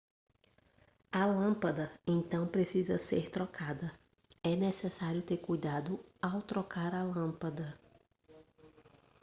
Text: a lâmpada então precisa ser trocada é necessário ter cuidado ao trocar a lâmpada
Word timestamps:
a 1.11 1.25
lâmpada 1.27 1.91
então 2.07 2.47
precisa 2.47 2.97
ser 2.97 3.29
trocada 3.29 3.91
é 4.41 4.55
necessário 4.55 5.21
ter 5.21 5.37
cuidado 5.37 6.03
ao 6.19 6.41
trocar 6.41 6.95
a 6.95 7.03
lâmpada 7.03 7.79